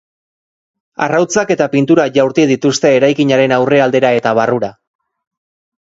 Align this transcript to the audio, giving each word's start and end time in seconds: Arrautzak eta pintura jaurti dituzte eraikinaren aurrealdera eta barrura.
Arrautzak 1.07 1.51
eta 1.57 1.67
pintura 1.75 2.07
jaurti 2.17 2.47
dituzte 2.53 2.93
eraikinaren 3.01 3.57
aurrealdera 3.59 4.15
eta 4.23 4.37
barrura. 4.43 4.73